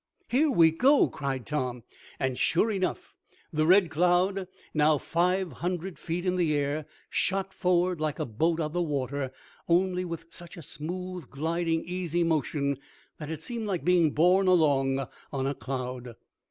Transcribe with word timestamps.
"Here 0.29 0.49
we 0.49 0.71
go!" 0.71 1.09
cried 1.09 1.45
Tom, 1.45 1.83
and, 2.19 2.35
sure 2.35 2.71
enough, 2.71 3.13
the 3.53 3.67
Red 3.67 3.91
Cloud, 3.91 4.47
now 4.73 4.97
five 4.97 5.51
hundred 5.51 5.99
feet 5.99 6.25
in 6.25 6.37
the 6.37 6.55
air, 6.55 6.87
shot 7.11 7.53
forward, 7.53 8.01
like 8.01 8.17
a 8.17 8.25
boat 8.25 8.59
on 8.59 8.71
the 8.73 8.81
water, 8.81 9.31
only 9.69 10.03
with 10.03 10.25
such 10.31 10.57
a 10.57 10.63
smooth, 10.63 11.29
gliding, 11.29 11.83
easy 11.83 12.23
motion, 12.23 12.79
that 13.19 13.29
it 13.29 13.43
seemed 13.43 13.67
like 13.67 13.85
being 13.85 14.09
borne 14.09 14.47
along 14.47 15.05
on 15.31 15.45
a 15.45 15.53
cloud. 15.53 16.15